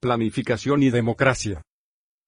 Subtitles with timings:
[0.00, 1.60] Planificación y democracia.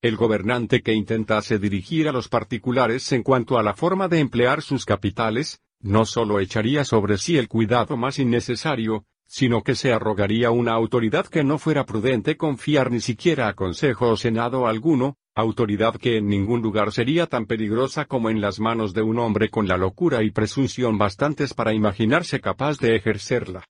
[0.00, 4.62] El gobernante que intentase dirigir a los particulares en cuanto a la forma de emplear
[4.62, 10.50] sus capitales, no solo echaría sobre sí el cuidado más innecesario, sino que se arrogaría
[10.50, 15.96] una autoridad que no fuera prudente confiar ni siquiera a consejo o senado alguno, autoridad
[15.96, 19.68] que en ningún lugar sería tan peligrosa como en las manos de un hombre con
[19.68, 23.62] la locura y presunción bastantes para imaginarse capaz de ejercerla.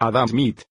[0.00, 0.62] Adam Smith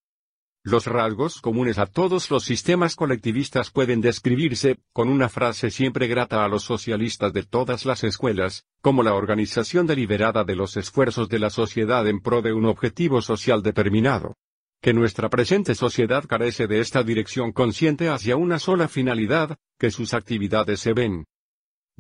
[0.64, 6.44] los rasgos comunes a todos los sistemas colectivistas pueden describirse, con una frase siempre grata
[6.44, 11.40] a los socialistas de todas las escuelas, como la organización deliberada de los esfuerzos de
[11.40, 14.36] la sociedad en pro de un objetivo social determinado.
[14.82, 20.14] Que nuestra presente sociedad carece de esta dirección consciente hacia una sola finalidad, que sus
[20.14, 21.26] actividades se ven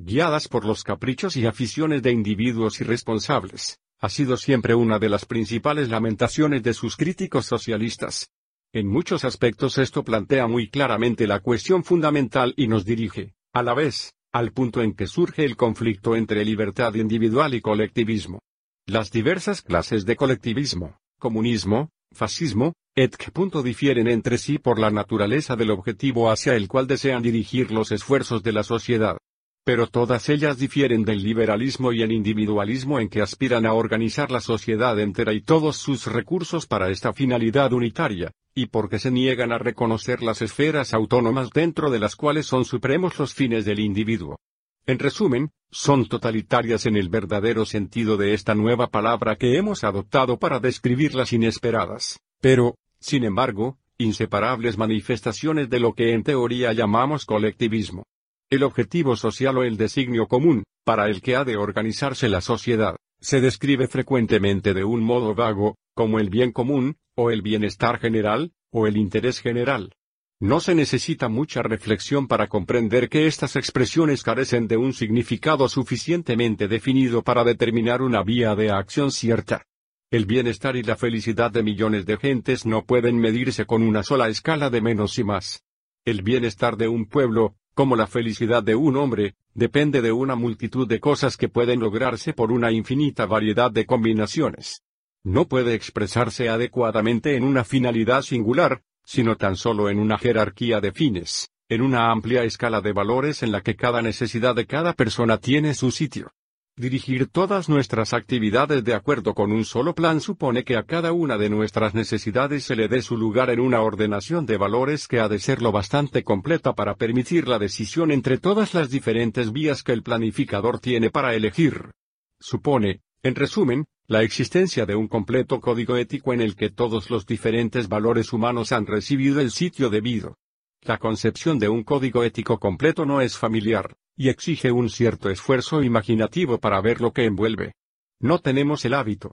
[0.02, 5.26] guiadas por los caprichos y aficiones de individuos irresponsables, ha sido siempre una de las
[5.26, 8.32] principales lamentaciones de sus críticos socialistas,
[8.72, 13.74] en muchos aspectos esto plantea muy claramente la cuestión fundamental y nos dirige, a la
[13.74, 18.40] vez, al punto en que surge el conflicto entre libertad individual y colectivismo.
[18.86, 23.58] Las diversas clases de colectivismo, comunismo, fascismo, etc.
[23.64, 28.44] difieren entre sí por la naturaleza del objetivo hacia el cual desean dirigir los esfuerzos
[28.44, 29.18] de la sociedad.
[29.64, 34.42] Pero todas ellas difieren del liberalismo y el individualismo en que aspiran a organizar la
[34.42, 39.58] sociedad entera y todos sus recursos para esta finalidad unitaria, y porque se niegan a
[39.58, 44.38] reconocer las esferas autónomas dentro de las cuales son supremos los fines del individuo.
[44.86, 50.40] En resumen, son totalitarias en el verdadero sentido de esta nueva palabra que hemos adoptado
[50.40, 57.26] para describir las inesperadas, pero, sin embargo, inseparables manifestaciones de lo que en teoría llamamos
[57.26, 58.08] colectivismo.
[58.52, 62.96] El objetivo social o el designio común, para el que ha de organizarse la sociedad,
[63.20, 68.52] se describe frecuentemente de un modo vago, como el bien común, o el bienestar general,
[68.72, 69.94] o el interés general.
[70.40, 76.68] No se necesita mucha reflexión para comprender que estas expresiones carecen de un significado suficientemente
[76.68, 79.68] definido para determinar una vía de acción cierta.
[80.10, 84.28] El bienestar y la felicidad de millones de gentes no pueden medirse con una sola
[84.28, 85.62] escala de menos y más.
[86.04, 90.86] El bienestar de un pueblo, como la felicidad de un hombre, depende de una multitud
[90.86, 94.84] de cosas que pueden lograrse por una infinita variedad de combinaciones
[95.24, 100.92] no puede expresarse adecuadamente en una finalidad singular, sino tan solo en una jerarquía de
[100.92, 105.38] fines, en una amplia escala de valores en la que cada necesidad de cada persona
[105.38, 106.32] tiene su sitio.
[106.80, 111.38] Dirigir todas nuestras actividades de acuerdo con un solo plan supone que a cada una
[111.38, 115.28] de nuestras necesidades se le dé su lugar en una ordenación de valores que ha
[115.28, 119.92] de ser lo bastante completa para permitir la decisión entre todas las diferentes vías que
[119.92, 121.92] el planificador tiene para elegir.
[122.40, 127.26] Supone, en resumen, la existencia de un completo código ético en el que todos los
[127.26, 130.38] diferentes valores humanos han recibido el sitio debido.
[130.84, 135.82] La concepción de un código ético completo no es familiar, y exige un cierto esfuerzo
[135.82, 137.72] imaginativo para ver lo que envuelve.
[138.20, 139.32] No tenemos el hábito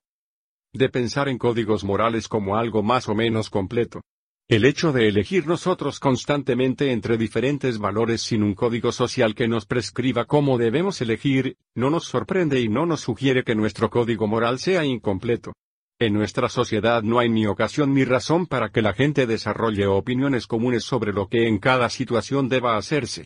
[0.73, 4.03] de pensar en códigos morales como algo más o menos completo.
[4.49, 9.67] El hecho de elegir nosotros constantemente entre diferentes valores sin un código social que nos
[9.67, 14.61] prescriba cómo debemos elegir, no nos sorprende y no nos sugiere que nuestro código moral
[14.61, 15.53] sea incompleto.
[15.99, 20.47] En nuestra sociedad no hay ni ocasión ni razón para que la gente desarrolle opiniones
[20.47, 23.25] comunes sobre lo que en cada situación deba hacerse.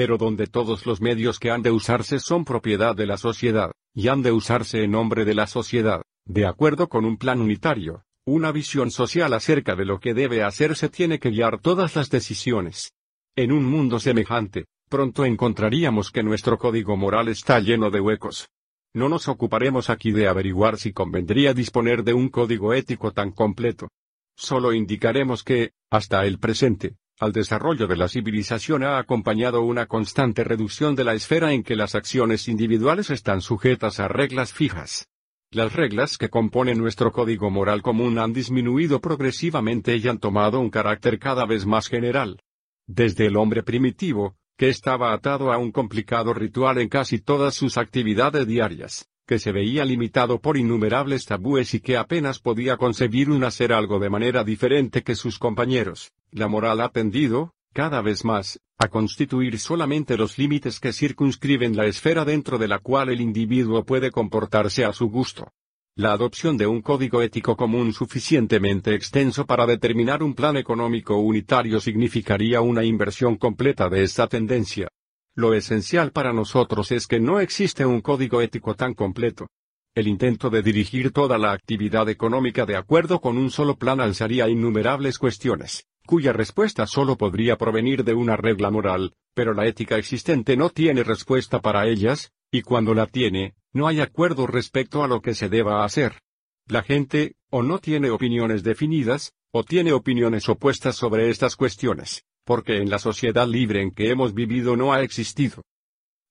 [0.00, 4.08] Pero donde todos los medios que han de usarse son propiedad de la sociedad, y
[4.08, 8.50] han de usarse en nombre de la sociedad, de acuerdo con un plan unitario, una
[8.50, 12.94] visión social acerca de lo que debe hacerse tiene que guiar todas las decisiones.
[13.36, 18.48] En un mundo semejante, pronto encontraríamos que nuestro código moral está lleno de huecos.
[18.94, 23.90] No nos ocuparemos aquí de averiguar si convendría disponer de un código ético tan completo.
[24.34, 30.42] Solo indicaremos que, hasta el presente, al desarrollo de la civilización ha acompañado una constante
[30.42, 35.06] reducción de la esfera en que las acciones individuales están sujetas a reglas fijas.
[35.52, 40.70] Las reglas que componen nuestro código moral común han disminuido progresivamente y han tomado un
[40.70, 42.40] carácter cada vez más general.
[42.86, 47.76] Desde el hombre primitivo, que estaba atado a un complicado ritual en casi todas sus
[47.76, 53.44] actividades diarias, que se veía limitado por innumerables tabúes y que apenas podía concebir un
[53.44, 56.10] hacer algo de manera diferente que sus compañeros.
[56.32, 61.86] La moral ha tendido, cada vez más, a constituir solamente los límites que circunscriben la
[61.86, 65.52] esfera dentro de la cual el individuo puede comportarse a su gusto.
[65.94, 71.78] La adopción de un código ético común suficientemente extenso para determinar un plan económico unitario
[71.78, 74.88] significaría una inversión completa de esta tendencia.
[75.36, 79.46] Lo esencial para nosotros es que no existe un código ético tan completo.
[79.94, 84.48] El intento de dirigir toda la actividad económica de acuerdo con un solo plan alzaría
[84.48, 90.56] innumerables cuestiones, cuya respuesta solo podría provenir de una regla moral, pero la ética existente
[90.56, 95.20] no tiene respuesta para ellas, y cuando la tiene, no hay acuerdo respecto a lo
[95.20, 96.20] que se deba hacer.
[96.66, 102.78] La gente, o no tiene opiniones definidas, o tiene opiniones opuestas sobre estas cuestiones porque
[102.78, 105.62] en la sociedad libre en que hemos vivido no ha existido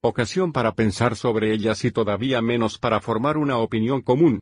[0.02, 4.40] ocasión para pensar sobre ellas y todavía menos para formar una opinión común.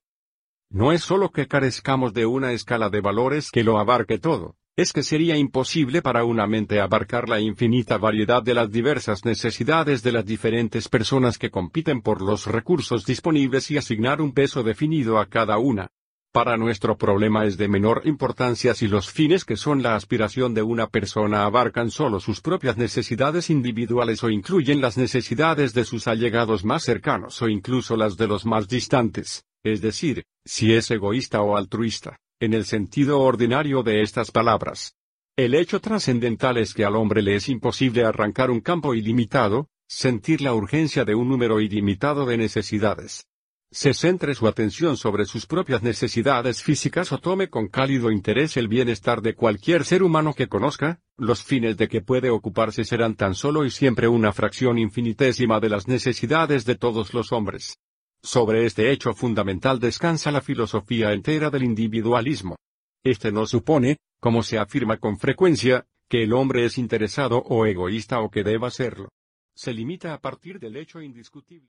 [0.69, 4.93] No es solo que carezcamos de una escala de valores que lo abarque todo, es
[4.93, 10.11] que sería imposible para una mente abarcar la infinita variedad de las diversas necesidades de
[10.11, 15.25] las diferentes personas que compiten por los recursos disponibles y asignar un peso definido a
[15.25, 15.89] cada una.
[16.37, 20.61] Para nuestro problema es de menor importancia si los fines que son la aspiración de
[20.61, 26.63] una persona abarcan solo sus propias necesidades individuales o incluyen las necesidades de sus allegados
[26.63, 31.57] más cercanos o incluso las de los más distantes, es decir, si es egoísta o
[31.57, 34.93] altruista, en el sentido ordinario de estas palabras.
[35.35, 40.41] El hecho trascendental es que al hombre le es imposible arrancar un campo ilimitado, sentir
[40.41, 43.25] la urgencia de un número ilimitado de necesidades
[43.71, 48.69] se centre su atención sobre sus propias necesidades físicas o tome con cálido interés el
[48.69, 53.35] bienestar de cualquier ser humano que conozca, los fines de que puede ocuparse serán tan
[53.35, 57.77] solo y siempre una fracción infinitésima de las necesidades de todos los hombres.
[58.21, 62.55] Sobre este hecho fundamental descansa la filosofía entera del individualismo.
[63.03, 68.21] Este no supone, como se afirma con frecuencia, que el hombre es interesado o egoísta
[68.21, 69.09] o que deba serlo.
[69.55, 71.76] Se limita a partir del hecho indiscutible.